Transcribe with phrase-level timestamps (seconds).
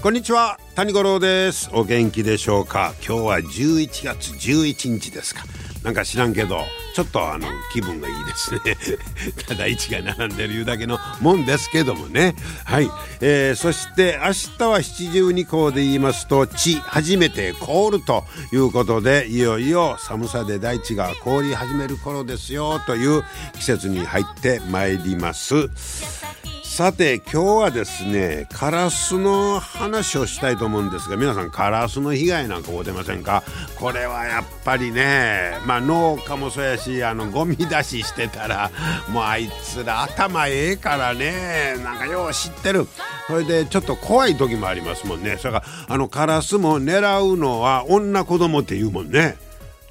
[0.00, 1.70] こんにちは谷五郎です。
[1.72, 2.94] お元気でしょうか？
[3.04, 5.42] 今日は11月11日ですか。
[5.82, 6.60] なんか知らんけど
[6.94, 8.60] ちょっとあの気分がいいですね。
[9.48, 12.36] ただ1が並んでるいうだけのもんですけどもね。
[12.64, 12.88] はい、
[13.20, 23.24] えー、そして明日は七十二校で言いますと地初めて凍るということでいよいよ寒さで大地が凍り始める頃ですよという
[23.58, 25.68] 季節に入ってまいります。
[26.78, 33.42] さて今日はですねカラスの話をしたいと思うんですが皆さんカラスの被害なんか出ませんか？
[33.80, 38.70] これはやっぱりねまあ農家もそうやしあのゴミ出ししてたら
[39.08, 42.86] もうあいつら頭ええからねなんかよう知ってる。
[43.26, 45.36] それでちょっと怖い時もありますもんね。
[45.36, 49.36] それからあのカラスも狙うのは女子供って言うもんね。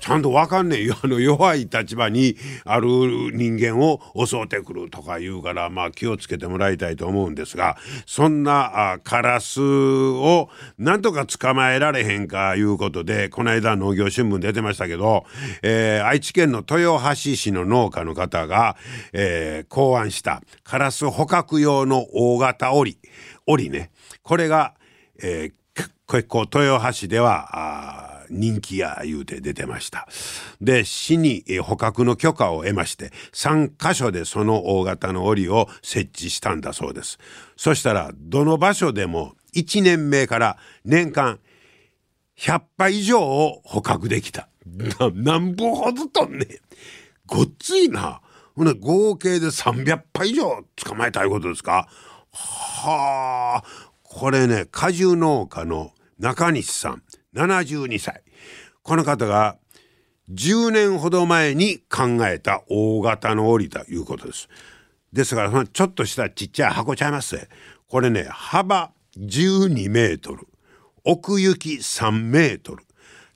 [0.08, 0.95] ちゃんとわかんねえよ。
[1.03, 2.88] あの弱い立場にある
[3.33, 15.25] 人間を襲ってくるとか言うからまあ気をつけてもらいたいと思うんですがそんなあカラスをなんとか捕まえられへんかいうことでこの間農業新聞出てましたけど、
[15.61, 18.77] えー、愛知県の豊橋市の農家の方が、
[19.11, 22.97] えー、考案したカラス捕獲用の大型檻
[23.45, 23.92] 檻ね。
[24.23, 24.73] これが、
[25.21, 25.53] えー、
[26.09, 30.08] 結構豊橋ではあ人気や言うて出てました。
[30.61, 37.20] で、市に捕獲の許可を得まして、3カ所でその大型の檻を設置したんだそうです。
[37.55, 41.39] そしたら、どの場所でも1年目から年間
[42.38, 44.50] 100羽以上を捕獲できた。
[45.14, 46.45] なんぼほどとんね
[47.25, 48.22] ごっついな。
[48.55, 51.87] ほな合計で300羽以上捕まえたいことですか？
[52.32, 53.64] はあ
[54.04, 57.04] これね果樹農家の中西さん
[57.36, 58.23] 72歳。
[58.83, 59.58] この方が
[60.32, 64.49] 10年ほど前に考えた大型の檻ということです。
[65.14, 67.48] ですからちょっとしたちっちゃい箱ちゃいます。
[67.87, 70.48] これね幅12メートル。
[71.04, 72.83] 奥行き3メートル。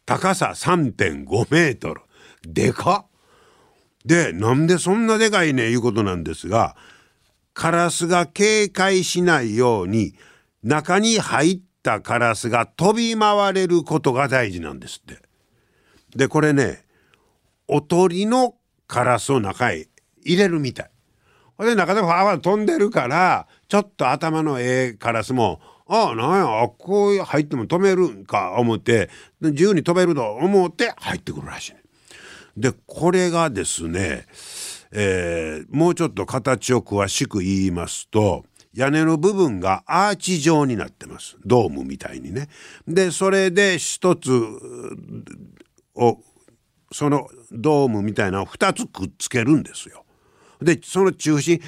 [0.05, 2.01] 高さ3.5メートル。
[2.43, 3.05] でか
[4.03, 6.75] でなんでそんなでかいねいうことなんですが
[7.53, 10.15] カラスが警戒しないように
[10.63, 15.19] 中に入ってったカラスが飛び回れることが大事なんですって。
[16.15, 16.85] でこれね
[17.67, 18.55] おとりの
[18.87, 19.87] カラスを中へ
[20.23, 20.91] 入れるみたい。
[21.59, 29.09] で中でファーファー飛んでるからちょっと頭のええカラスもああなんやあこう入っても止めるんか思って
[29.41, 31.81] 自由に飛べると思って入ってくるらしい、ね。
[32.57, 34.25] でこれがですね、
[34.91, 42.47] えー、もうちょっと形を詳しく言いますと屋根の部分がアーチ状になってますドームみたいにね。
[42.87, 44.31] でそれで一つ
[45.95, 46.19] を
[46.91, 50.05] そのドームみたいなのを2つくっつけるんですよ。
[50.61, 51.59] でその中心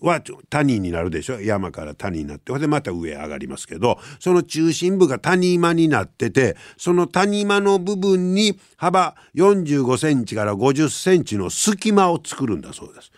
[0.00, 1.40] は谷になるでしょ？
[1.40, 13.10] 山から谷になってでまた上上がりますけどその中心部が谷間になっててその谷間の部分に幅45センチから50センチの隙間を作るんだそうです。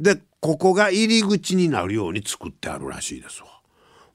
[0.00, 3.48] でここが入り口になるように作ってあるらしいですわ。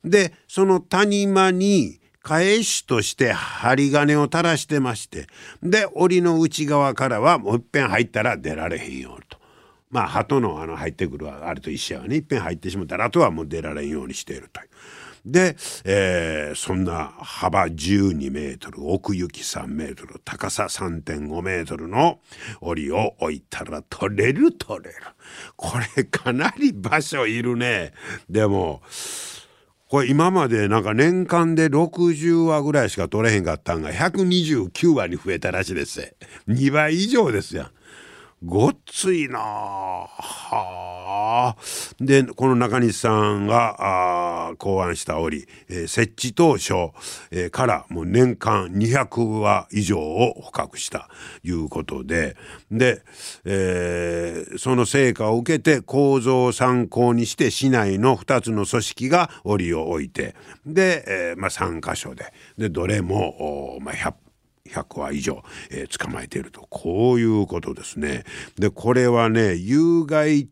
[0.03, 5.28] でその谷間に返しとして針金を垂らしてまして
[5.62, 9.38] で檻の内側からはもういっぺん入ったら出られへんようと。
[9.91, 14.67] まあ鳩のあの入ってくるあれと一緒やねいっぺん入ってしまったらあとはもう出られんようにしているという。
[15.25, 22.19] で、えー、そんな幅12メートル奥行き3メートル高さ3.5メートルの
[22.61, 24.95] 檻を置いたら取れる取れる。
[25.55, 27.93] これかなり場所いるね。
[28.29, 28.81] でも
[29.89, 36.16] これ今までなんか年間で60話ぐらいしか取れへんかったんが129話に増えたらしいです。
[36.47, 37.71] 2倍以上ですやん。
[38.43, 39.40] ごっついな。
[39.40, 41.55] は
[41.99, 46.73] でこの中西さんが考案した折、えー、設置当初、
[47.32, 51.09] えー、からもう年間200話以上を捕獲した
[51.43, 52.35] いうことで。
[52.70, 53.02] で、
[53.46, 60.35] えー、その成果を受けて構造を参考にして市内の2つの組織が折を置いて。
[60.66, 62.34] で、えまあ、3か所で。
[62.58, 64.14] でどれも、まあ、100
[64.70, 68.23] 100羽以上、えー、捕まえているとこういうことですね。
[68.58, 70.50] でこれはね有害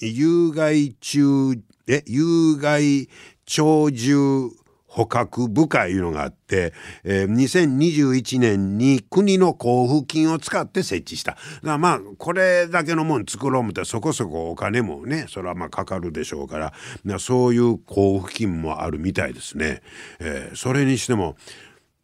[0.00, 3.08] 有害虫え有害
[3.46, 4.50] 鳥獣
[4.96, 6.72] 捕獲部会いうのがあって、
[7.04, 11.36] えー、2021年に国の交付金を使って設置した。
[11.62, 16.72] だまあこれだけのもん作ろう思ったらそこそこお金もねそれはまあかかるでしょうか
[17.04, 19.82] らそういう交付金もあるみたいですね。
[20.18, 21.36] えー、それにしても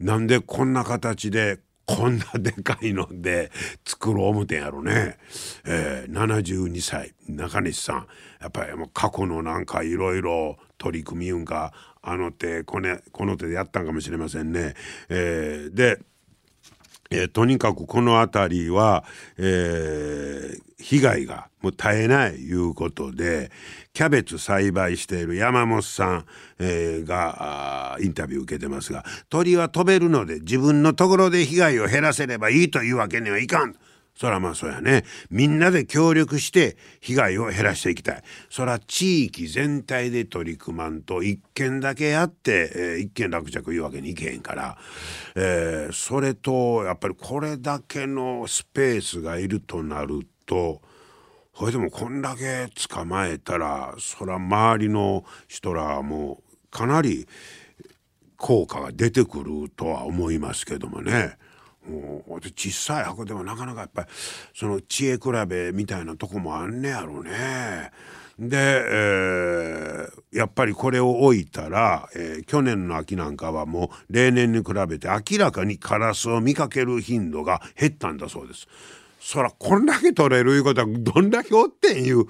[0.02, 3.50] なんでこんな形でこんなでかいので
[3.84, 5.18] 作ろう思てんやろね、
[5.64, 8.06] えー、72歳中西さん
[8.40, 11.72] やっぱりもう過去のなんかいろいろ取り組みうんか
[12.02, 14.74] あの手このこの手でやったんかもしれませんね。
[15.08, 16.00] えー、で
[17.12, 19.04] えー、とにかくこの辺りは、
[19.38, 23.50] えー、被害がもう絶えないいうことで
[23.92, 26.26] キャベツ栽培している山本さん、
[26.58, 33.76] えー、がインタビュー受けてますが鳥は飛べるので自分のところで被害を減らせればいいというわけにはいかん。
[34.14, 35.04] そらまあそうやね。
[35.30, 38.22] みんなで協力して被害を減らしていきたい。
[38.50, 44.78] そら地域全体で取り組まんと一件だけやって、えー、一件落着いうわけにいけへんから、
[45.34, 50.82] えー、それとやっぱりこれだけのスペースがいるとなると
[51.54, 57.26] それでもこんだけ捕まえたらそら周りの人らもかなり
[58.36, 61.36] 効果が出てくるとは思いますけどもね。
[61.88, 64.08] もう小さい箱でもなかなかやっぱり
[64.54, 67.90] その知恵比べみたいなとこもあんねやろね。
[68.38, 78.66] で、えー、やっぱりこれを置いたら、えー、去年の秋なんかはもう例年に比べて明らかにカラスを見かける頻度が減ったんだそうです。
[79.24, 82.24] そらこんだけ取れるいうことはどんだけおってんいう。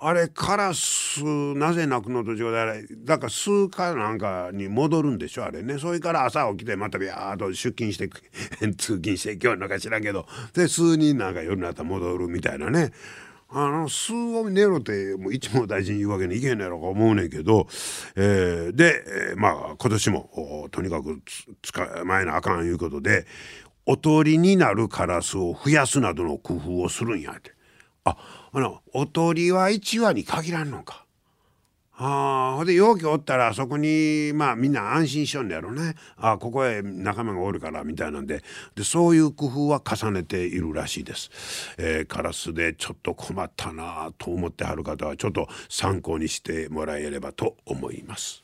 [0.00, 5.78] あれカラスなぜ泣くのと違うであれだから数かなんかに戻るんでしょあれね。
[5.78, 8.08] それから朝起きてまたビャーっと出勤して
[8.76, 10.26] 通勤して今日なんか知らんけど。
[10.54, 12.90] で数人なんか夜になったら戻るみたいなね。
[13.48, 17.68] あの数を寝ろってもう一も大事に言うわけにいけんやろか思うねんけど、
[18.16, 21.22] えー、で、まあ今年もとにかく
[21.72, 23.26] 捕まえなあかんいうことで。
[23.86, 27.52] おとりになるカラスを増やすなどの工夫をするんやって。
[28.04, 28.16] あ
[28.52, 31.04] あのおとりは1羽に限らんのか。
[31.96, 35.94] あほんで容器おったらそこにまあみんな安心しようんだろね。
[36.16, 38.42] あここへ仲間がおるからみたいなんで。
[38.74, 41.30] でそういう工夫は重ねているらしいです、
[41.78, 48.43] えー、カラスでちょっと困ったなと思ってはる方はちょっと参考にしてもらえればと思います。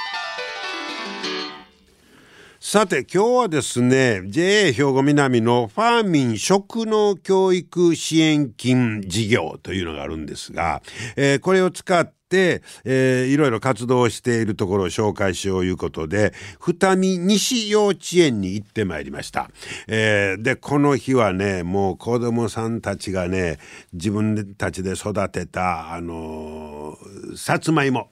[2.63, 10.83] さて今日はですね JA 兵庫南のファーミン食農教育支援金事業というのがあるんですが、
[11.15, 19.49] えー、これを使って、えー、いろいろ活動しているところを紹介しよういうことで二見西幼稚園に行ってまいりました、
[19.87, 23.57] えー、でこの日はねもう子供さんたちがね
[23.91, 28.11] 自分たちで育てたあのー、さつまいも。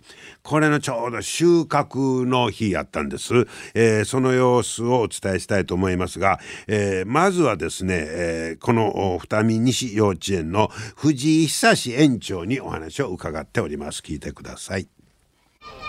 [0.49, 14.01] これのちょうど収穫の日やったんです、えー、その様子をお伝えしたいと思いますが、えー、まずはですね、えー、この二見西幼稚園の藤井久志園長にお話を伺っております。
[14.01, 14.98] 聞いてください。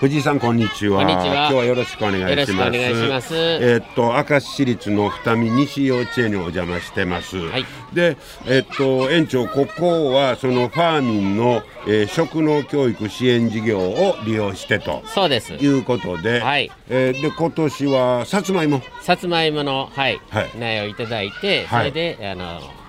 [0.01, 1.03] 藤井さんこんにちは。
[1.03, 2.73] 今日はよろしくお願いします。
[2.73, 7.37] いますえー、っと明石市立の二見西幼稚園にお邪魔してます。
[7.37, 15.03] はい、で、えー、っと園長ここはそのファーミンの、えー、食農教育支援事業を利用してと。
[15.05, 15.53] そうです。
[15.53, 16.73] いうことで、はい。
[16.89, 18.81] えー、で今年はさつまいも。
[19.03, 22.80] さつまいものはい、はい、苗をいただいて、それで、あの。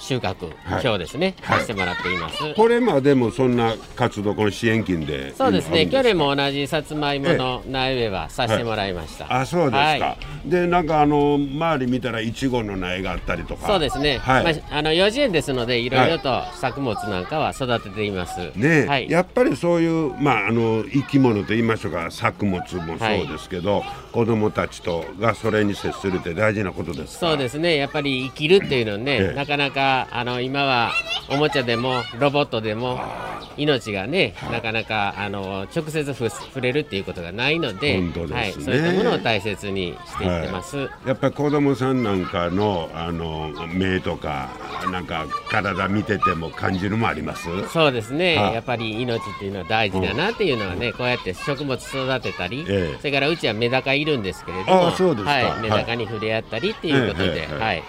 [0.00, 2.54] 収穫、はい、今日ですね、はい、させてもらっています。
[2.54, 5.86] これまでもそんな活動この支援金でそうですね。
[5.86, 9.26] 去年も同じさつまいもの苗植えはさせてもらいました。
[9.32, 9.78] あ、そうですか。
[9.78, 10.16] は
[10.46, 13.66] い、でなんかあの周り見たらいちごの苗があったりとか。
[13.66, 14.18] そうですね。
[14.18, 14.44] はい。
[14.44, 18.52] まああの幼稚園ですのでいろいろと作物なんかは育てています。
[18.56, 19.10] ね、はい。
[19.10, 27.76] やっぱりそういうまああの生き物と言いましょうか作物もそうですけど、子供たちとがそれに接するって大事なことですそうですね。
[27.76, 30.92] やっぱり生きるっていうのはね、なかなかかあの今は
[31.28, 33.00] おもちゃでもロボットでも
[33.56, 44.48] 命がね、なかなかあの直接触れるっていうことがないので、ね、はい、そういったものを大切にしていってます、はい、やっぱり子供さんなんかのあの目とか
[44.90, 47.48] なんか体見てても感じるもあります？
[47.68, 57.82] そうですね、やっぱり命っていうのは大事だなっていうのはね、うん、こうやって食物育てたり、ええ、それからうちはメダカいるんですけれどもはい、メダカに触れ合ったりっていうことで、はい、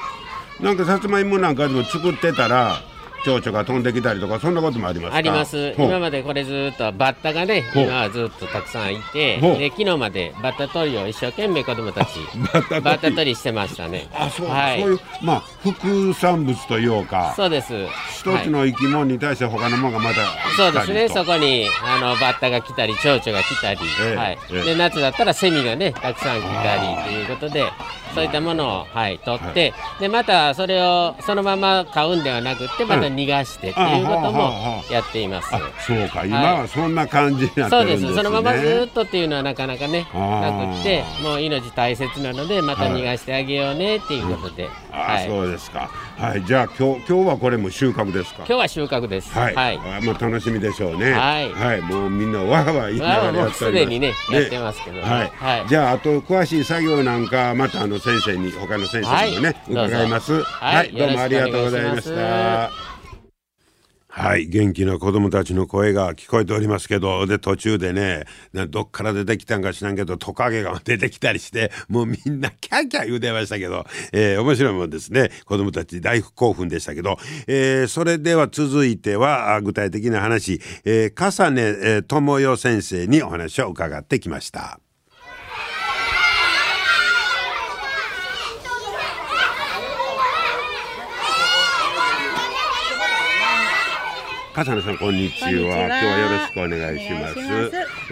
[0.62, 2.82] なんかさつまいもなんかでも作ってたら
[3.24, 5.76] 蝶々が飛んできたりとかそんなこともありますあります。
[5.78, 12.10] 今までこれずっとバッタがね今はずっとたくさんいてで昨日までバッタ取りを一生懸命子供たち
[12.82, 14.08] バッタ取りしてましたね。
[14.14, 17.34] あそう,、はい、そういうまあ副産物というか。
[17.36, 17.74] そうです
[18.22, 20.22] 一つの生き物に対して他のものがまた
[20.56, 21.10] そうですね。
[21.10, 27.66] そこにあのバッタが来たり蝶々が来たり、えー、はい、えー、で夏だったらセミがねたくさん来たりということで
[28.14, 35.50] そういったものを、はい、取って、はい、でまたそれをそのまま買うんではなくてまた逃がしてっていうこともやっています。
[35.88, 36.26] そうか。
[36.26, 38.16] 今はそんな感じになってるんです、ね、そうです。
[38.16, 45.90] そのままずっとっていうのはなかなかねなくてもう命大切なのでまた逃がしてあげようねっていうことで、はい、そうですか。
[46.18, 46.46] はい。
[46.46, 48.38] じゃあ今日今日はこれも収穫ですか？
[48.40, 49.32] 今日は収穫です。
[49.38, 51.12] はい、はい、まあ楽しみでしょうね。
[51.14, 53.72] はい、はい、もうみんなわわ言いながらやってす。
[53.72, 60.42] でにねやってますけど、ね、はい、はい、じゃああと詳しい作業なんかまたあの先生に他の先生にもね、伺います。
[60.44, 62.72] はいどうもありがとうございました
[64.22, 68.26] はい、元気な子供たちの声が聞こえておりますけど、で、途中でね、
[68.70, 75.32] どっから出てきたんか知らんけど、トカゲが出てきたりして、もうみんなキャーキャー言うてましたけど、えー、面白いもんですね。
[75.46, 84.80] 子供たち大興奮でしたけど、えー、それでは続いては、具体的な話、えー、笠根智代先生にお話を伺ってきました。
[94.54, 95.50] 笠野さんこんにちは。
[95.50, 97.40] 今日はよろしくお願いします。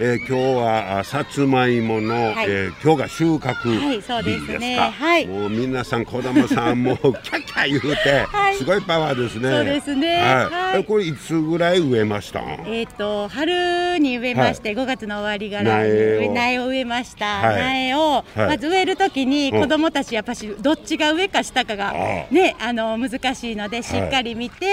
[0.00, 9.50] えー、今日はさつまいもの、はい、えー、今日が収穫日ですか、はい、ね、もう皆さん子供さんもキャキャ言うて、 はい、すごいパワーですね。
[9.50, 10.18] そうですね。
[10.18, 12.40] はい、これいつぐらい植えました？
[12.40, 16.70] えっ、ー、と春に植えまして、はい、5月の終わりから苗を。
[16.70, 21.92] 植えました、苗を、まず植えるときに子供たちやっぱしどっちが上か下かが
[22.30, 24.66] ねあの難しいのでしっかり見て、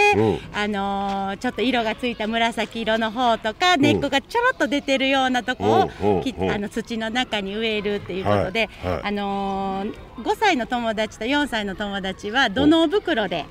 [0.54, 13.46] あのちょっとと色がついた紫色の方とか根っこがちょろっと出てるようなとこをきあの土の中に植えるっていうことで、はいはい、あのー、5歳の友達と4歳の友達は土の袋で。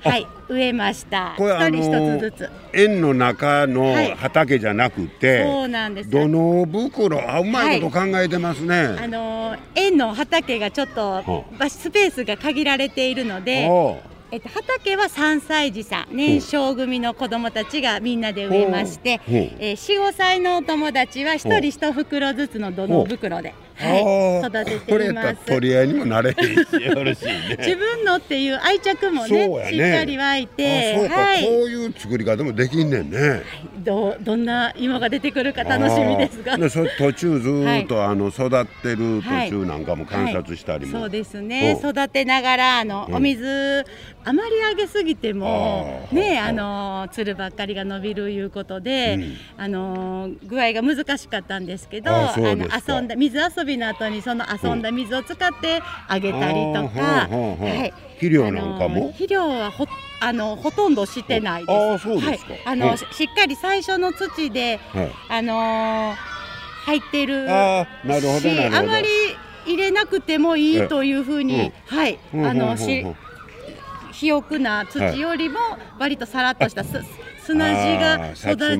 [0.00, 1.34] はい、植えました。
[1.34, 2.50] 一人一つずつ。
[2.72, 6.10] 園の中の畑じゃなくて、はい、そうなんです。
[6.10, 8.76] 土の袋、あ、うまいこと考えてますね。
[8.76, 13.68] はい、あのー、園の畑がちょっと、スペースが限られているので。
[14.30, 23.54] えっと、畑は3歳児さん年少組の子どもたちがみんなで植えまして、えー、45歳のお友達は1人1袋ずつの土の袋で。
[23.78, 25.36] はい、育てています。
[25.46, 26.34] 取り合いにもなれ。
[26.34, 33.18] 自分のっていう愛着もね、ねしっかり湧いて、はい、こういう作り方もできんねんね。
[33.18, 33.42] はい、
[33.78, 36.56] どどんな芋が出てくるか楽しみですが。
[36.68, 40.98] そ途中ずっと、あの育ってる途中なんかも観察したりも。
[40.98, 41.78] そうですね。
[41.80, 43.84] 育てながらあの、お水
[44.28, 49.18] あまりあげすぎてもねあのつるばっかりが伸びるいうことで、
[49.56, 59.08] あの具合が難しかったんですけど、あの遊んだ水遊びびの後にその遊んだ水を使ってあげたりとか、はい、肥料なんかも？
[59.08, 59.86] 肥料はほ
[60.20, 61.76] あのほとんどしてないです。
[61.94, 66.14] あそうですか、はい、あの、しっかり最初の土で、はい、あのー、
[66.86, 69.06] 入ってるあなるほどあまり
[69.66, 73.06] 入れなくてもいいというふうに、はい、あのし
[74.18, 75.60] 肥沃な土よりも
[76.00, 77.04] 割とさらっとしたす
[77.48, 78.78] 砂地が育ち、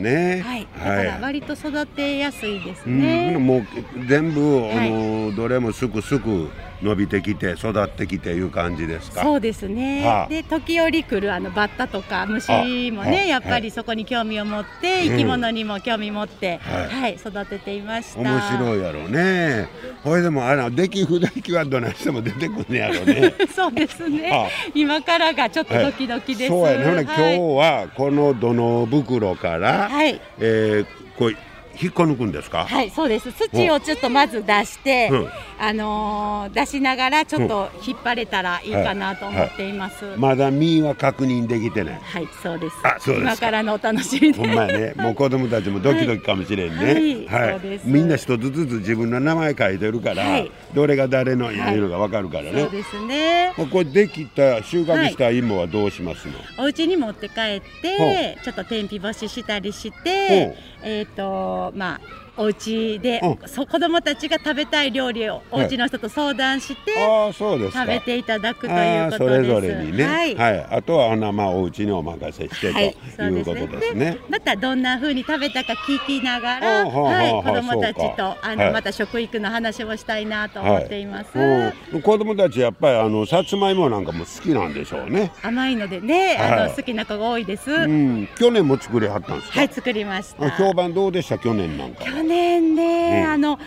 [0.00, 3.34] ね、はい、だから割と育てやすいですね。
[3.36, 3.66] うん、もう
[4.08, 6.48] 全部、あのどれもすくすく
[6.82, 9.22] 伸びてきて育ってきていう感じですか？
[9.22, 18.20] そうですね、はあ、で時折来るあのバッタとか虫もねやっぱりそこに興味を持って、はい、生き物にも興味持って、はい、はい、育てていました。
[18.20, 19.68] 面白いやろうね。
[20.02, 23.34] これでもあの出来不出来はどないしても出てくるやろうね。
[23.54, 30.20] そうですね、はあ、今からがちょっとドキドキです、そうやね、今日はこの土の袋から、はい。
[30.38, 30.86] えー、
[31.18, 31.36] こう
[31.80, 32.64] 引っこ抜くんですか？
[32.64, 33.32] はいそうです。
[33.32, 40.12] 土をちょっとまず出して、うん、あのー、出しながらちょっと引っ張れたらいいかなと思っています、はい。
[40.12, 42.00] はい、まだ実は確認できてない。
[42.02, 42.76] はいそうです。
[42.84, 44.94] あそうです今からのお楽しみほんまやね。
[44.96, 47.26] もう子供たちもドキドキかもしれんね。
[47.28, 53.54] はい、はい、みんな一つずつ自分の名前書いてるから、どれが誰のいうのがわかるからね、そうですね。
[53.56, 69.42] これできた収穫した芋はどうしますの、お家に持って帰ってちょっと天日干ししたりしてえっ、ー、とまあお家で、うん、そ子供たちが食べたい料理をお家の人と相談して、はい、あそうです食べていただくということです。
[69.42, 74.18] それぞれにね、はい、はい、あとはまあお家にお任せして、はい、ということですね。
[74.28, 85.32] またどんなふうに食べたか聞きながら、はい、子供たちとあの、また食育の話をしたいなと思っています、うん、子供たちやっぱりあのさつまいもなんかも好きなんでしょうね。
[85.42, 89.60] 甘いのでねあの、好きな子が多いです、うん、去年も作りはったんですか？
[89.60, 90.50] はい作りました。
[90.50, 91.38] 評判どうでした？
[91.38, 93.58] 去年なんか去年ね、うん、あの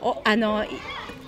[0.00, 0.64] おあの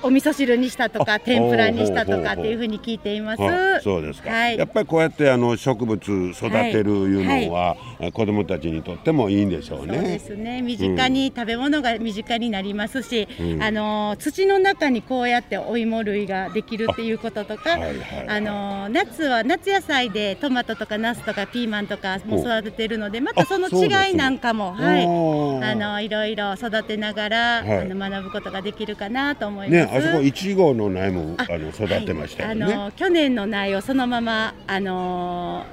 [0.03, 3.43] お味噌汁にしたとか天ぷらにしたとかっていうふうに聞いています。
[3.83, 4.31] そうですか。
[4.31, 8.03] はい、やっぱりこうやってあの植物育てるいうのは、はい。
[8.03, 9.95] はい、子どもたちにとってもいいんでしょうね。
[9.95, 10.63] そうですね。
[10.63, 29.86] 身近に、うん、食べ物が身近になりますし、うん、あの土の中にこうやってお芋類ができるっていうこととか、あはいはいはい、あの夏は夏野菜でトマトとかナスとかピーマンとかも育ててるので、またその違いなんかも、はい、あのいろいろ育てながら、あの学ぶことができるかなと思います。
[29.86, 35.65] ね、あそこいちごの苗もあの育ってましたよね、はい、あの去年の苗をそのままあの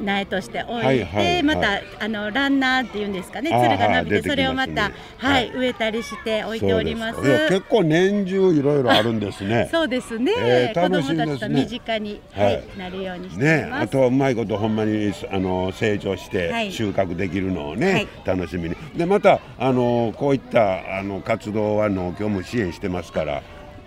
[0.00, 7.20] 苗として置いて、またあのランナーっていうんですかね、つるが伸びて、ね、それをまた、はい、植えたりして置いております。
[7.48, 9.68] 結構年中いろいろあるんですね。
[9.72, 10.32] そうですね。
[10.36, 18.76] えー、子供たちと身近に、はい、なるようにしてね、あとはうまいことほんまにあの成長して収穫できるのをね、はい、楽しみに。
[18.96, 23.42] でまたあのこういったあの活動は農協も支援してますから。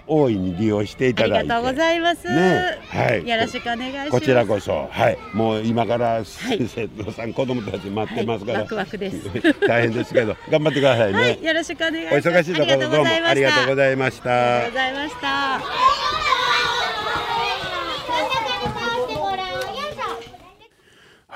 [0.10, 1.38] 大いに利用していただいて。
[1.38, 4.12] ありがとうございます、ね、はい、よろしくお願いします。
[4.12, 4.88] こちらこそ。
[4.90, 5.18] はい。
[5.34, 9.30] もう今から生徒さん、子供たち待ってますから、ワクワクです。
[9.68, 12.30] 大変ですけど頑張ってくださいね、よろしくお願いします。
[12.30, 14.58] お忙しいところどうもありがとうございました。
[14.58, 16.19] ありがとうございました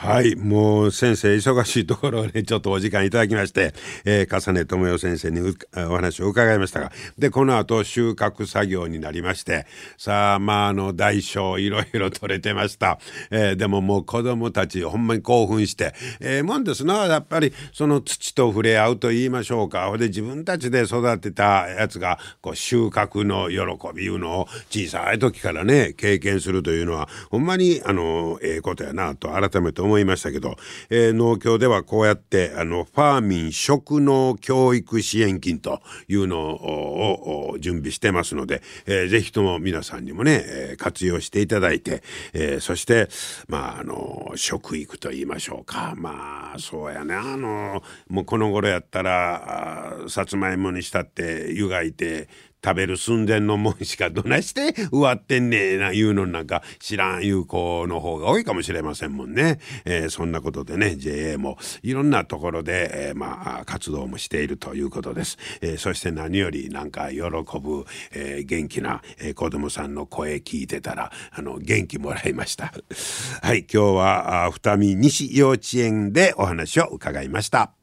[0.04, 9.66] はいもう先生忙しいところでちょっとお時間いただきまして、えー、重ね智代先生にお話を伺いましたがでこの後収穫作業になりまして
[9.98, 13.00] さあまああの大小いろいろ 取れてました、
[13.32, 19.88] えー、でももう子供たちほんまに興奮してええー、もんですなやっぱりその土と触れ合うと言いましょうか。
[19.88, 30.56] ほで自分たちで育てたやつがこう収穫の喜びいうのを小さい時からね経験するというのはほんまにあのええことやなと改めて思い思いましたけど、
[30.90, 42.02] えー、農協ではこうやってあのファーミン食農教育支援金というのを準備してますので、えー、ぜひとも皆さんにもね、え、活用していただいて、
[42.34, 43.08] えー、そして
[43.48, 45.94] まああの食育と言いましょうか。
[45.96, 47.14] まあそうやね。
[47.14, 52.28] あのもうこの頃やったらさつまいもにしたって湯がいて
[52.64, 59.60] 食べる寸前のもんしかどないして植わってんねえないうのなんか知らんいう子の方が多いかもしれませんもんね。
[59.86, 65.38] えー、そんなことでね JA もいろんなところで、えー、まあ活動もしているということです。
[65.62, 69.02] えー、そして何よりなんか喜ぶ、えー、元気な、
[69.36, 72.74] 子供さんの声聞いてたらあの元気もらいました。
[73.42, 77.83] はい今日は二見西幼稚園でお話を伺いました。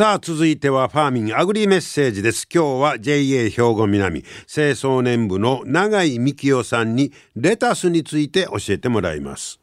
[0.00, 2.48] さあ続いてはファーミンアグリメッセージです。
[2.50, 9.60] 今日は JA 兵庫南清掃年部の永井幹夫さんにレタスについて教えてもらいます。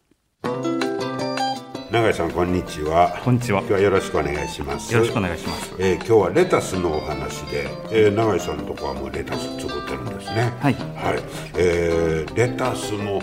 [1.89, 3.17] 永井さんこんにちは。
[3.23, 3.60] こんにちは。
[3.60, 4.93] 今日はよろしくお願いします。
[4.93, 10.54] よろしくお願いします、えー、今日はレタスのお話で、えー、永井さんのとこはもうレタス作ってるんですね。
[10.60, 11.23] はい、はい。
[11.56, 13.21] えー、レタスも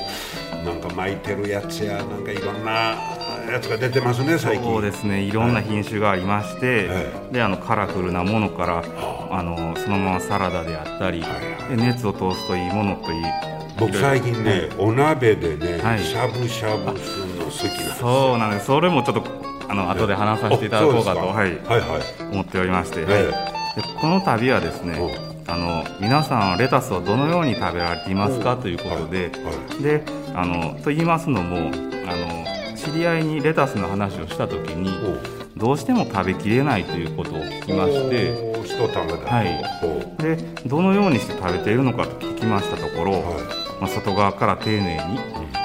[0.65, 2.97] なんか巻いてるやつやなんかいろんな
[3.53, 4.65] やつが出てますね最近。
[4.65, 5.21] そうですね。
[5.21, 7.01] いろんな品種がありまして、は
[7.31, 8.83] い、であのカラフルなものから
[9.31, 11.29] あのそのままサラダであったり、は
[11.71, 13.25] い、で熱を通すといいものといい
[13.79, 18.67] 僕最近ね、お鍋でね、はい、しゃぶしゃぶするの好きなんですそうなんです。
[18.67, 22.33] それもちょっとあの後で話させていただこうかと、はい、はいはい。
[22.33, 23.33] 思っておりまして、はい、で
[24.01, 24.99] この度はですね
[25.47, 29.31] あの皆さんレタスをどのように食べられていますかということで、
[29.81, 30.03] で
[30.35, 34.91] あのと言いますのもあの知り合いにレタスの話をした時に
[35.57, 38.55] どうしても食べきれないということを聞きまして
[39.27, 40.37] はい、で
[40.67, 43.23] どのようにして食べているのかと聞きましたところ、はい。
[43.81, 45.19] まあ、外側から丁寧に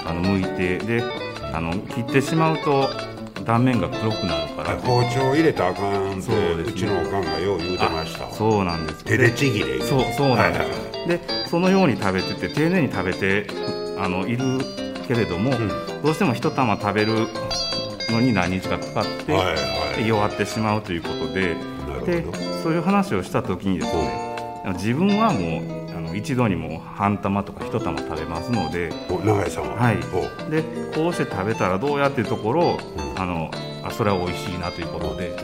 [0.06, 1.04] あの剥いてで
[1.53, 2.89] あの切ってしまうと
[3.45, 4.77] 断面が黒くなるから。
[4.77, 9.03] 包丁入れたらあかんってう、ね,、ちのおかんがよう言うてましたそうなんです。
[9.03, 13.47] 手でちぎれそうそうなんです、はいはい、でそのように食べてて丁寧に食べて
[13.97, 14.59] あのいる
[15.07, 15.69] けれども、うん、
[16.03, 17.27] どうしても一玉食べる
[18.12, 21.55] のに何日かかかって、はいはい、弱ってしまうということで
[22.05, 22.23] で
[22.63, 24.28] そういう話をした時にですね
[24.73, 25.62] 自分はも
[26.12, 28.89] う一度にも半玉とか一玉食べますので
[29.23, 29.75] 永井さんは？
[29.75, 29.97] はい。
[30.49, 30.63] で
[30.95, 33.51] こうして食べたらどうやっていうところを、うん、あの
[33.84, 35.36] あそれは美味しいなということで、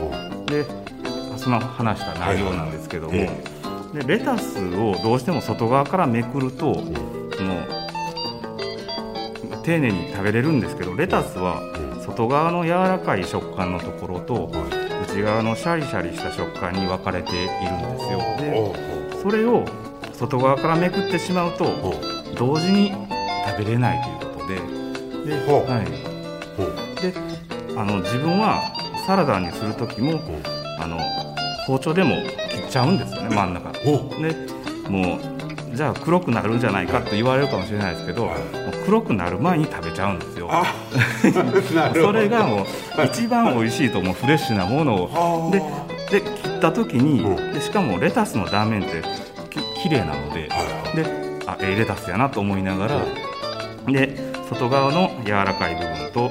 [0.46, 0.64] で
[1.36, 3.30] その話した内容なんですけども、で
[4.06, 6.94] レタスをどうしても外側からめくると、うん、
[7.36, 7.64] その
[9.62, 11.62] 丁寧に食べれるんですけどレタスは
[12.04, 14.50] 外側の柔らかい食感のところと、
[15.08, 17.46] 内側のシャリシャリした食感に分かれているん。
[17.46, 18.18] ですよ。
[18.38, 18.95] で
[19.28, 19.64] それを
[20.12, 21.64] 外側からめくってしまうと
[22.36, 22.92] 同時に
[23.44, 24.54] 食べれないということで。
[24.54, 27.12] で,、はい、で
[27.76, 28.62] あの自分は
[29.04, 30.20] サラダにする時も
[30.78, 30.96] あの
[31.66, 32.14] 包丁でも
[32.50, 33.72] 切っちゃうんですよね真ん中。
[33.72, 33.80] で
[34.88, 38.30] もうじゃあ黒くなるんじゃないかって言われるかもしれないですけど、
[38.84, 40.48] 黒くなる前に食べちゃうんですよ。
[41.92, 42.66] それがもう
[43.04, 45.50] 一番美味しいと思うフレッシュなものを。
[45.50, 45.60] で
[46.10, 49.02] で切った時にでしかもレタスの断面って
[49.82, 50.48] 綺麗なので、
[50.94, 53.04] であええレタスやなと思いながら、
[53.86, 54.16] で
[54.48, 56.30] 外側の柔らかい部分と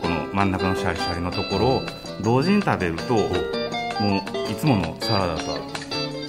[0.00, 1.82] この真ん中のシャリシャリのところを
[2.22, 5.58] 同時に食べるともういつものサラダとは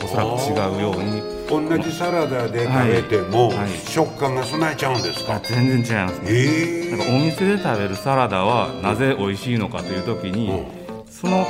[0.04, 0.24] おそら
[0.72, 1.40] く違うように。
[1.50, 3.58] 同じサラダで食べても、はい。
[3.58, 5.40] はい、食感が備えちゃうんですか？
[5.40, 11.48] 全然違いますね、えー、なんかお店で食べるサラダはなぜ美味しいのかという時に、うん、その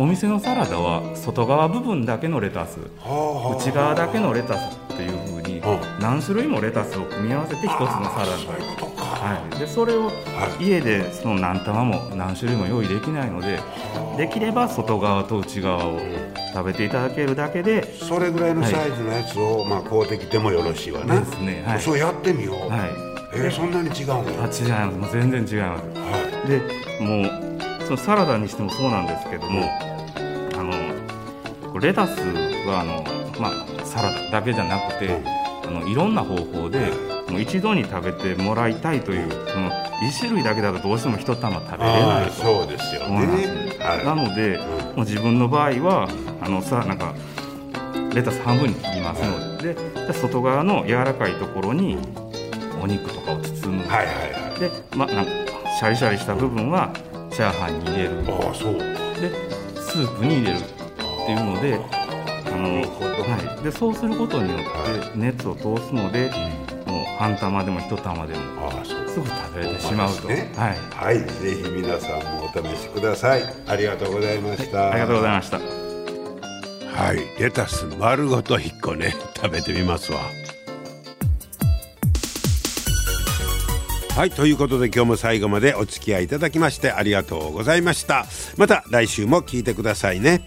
[0.00, 5.60] お店のサラダは外側部分だけのレタス内側だけのレタスっていうふうに
[6.00, 8.80] 何種類もレタスを組み合わせて一つのサラダ
[9.20, 10.10] はい、でそれを
[10.58, 13.60] 家でその何玉も何種類も用意できないので
[14.16, 16.00] できれば外側と内側を
[16.54, 21.20] 食べていただけるだけでそれぐらいのサイズのやつを、まあ買うてきてもよろしいわね。
[21.20, 22.90] ですね、はい、そうやってみよう、はい、
[23.34, 24.96] えー、そんなに違うのあ違います。
[24.96, 26.58] もう全然違います、はい、で
[27.04, 27.50] もう
[27.84, 29.68] そのサラダにしてもそうなんですけども、
[31.80, 32.18] レタス
[32.66, 33.04] はあの、
[33.40, 35.20] まあ、サラダだけじゃなくて、
[35.66, 36.92] あのいろんな方法で
[37.28, 44.58] もう一度に食べてもらいたいというその1種類だけだとどうしても一玉食べれないとそうですよね、はい、なので、
[44.96, 46.08] もう自分の場合は
[46.40, 47.14] あのさなんか
[48.14, 51.96] レタス半分に切りますのでで外側の柔らかいところに
[52.82, 54.16] お肉とかを包む、はいはい
[54.50, 55.30] はい、で、ま、なんか
[55.78, 56.92] シャリシャリした部分は
[57.30, 58.10] チャーハンに入れる。
[58.26, 58.74] あそう。
[58.74, 59.30] で
[59.80, 60.79] スープに入れる
[61.22, 61.78] っていうので
[62.46, 66.30] あの、はい、でそうすることによって熱を通すので、
[66.86, 68.40] もう半玉でも一玉でも
[68.84, 73.42] すぐ食べれてしまうと、ね、はい、はい、ぜひ皆さんもお試しください。
[73.66, 75.58] ありがとうございました、はい、ありがとうございました。
[75.58, 77.42] はい。
[77.42, 80.20] レタス丸ごと1個ね食べてみますわ。
[84.16, 84.30] はい。
[84.30, 88.26] ということで今日も最後までお付き合いいただきましてありがとうございました。
[88.56, 90.46] また来週も聞いてくださいね